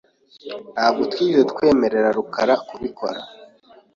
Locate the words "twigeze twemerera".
1.11-2.09